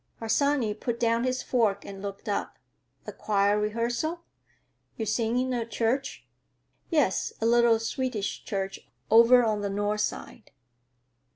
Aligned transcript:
Harsanyi 0.19 0.73
put 0.73 0.99
down 0.99 1.25
his 1.25 1.43
fork 1.43 1.85
and 1.85 2.01
looked 2.01 2.27
up. 2.27 2.57
"A 3.05 3.11
choir 3.11 3.59
rehearsal? 3.59 4.21
You 4.97 5.05
sing 5.05 5.37
in 5.37 5.53
a 5.53 5.63
church?" 5.63 6.27
"Yes. 6.89 7.33
A 7.39 7.45
little 7.45 7.77
Swedish 7.77 8.43
church, 8.43 8.79
over 9.11 9.43
on 9.43 9.61
the 9.61 9.69
North 9.69 10.01
side." 10.01 10.49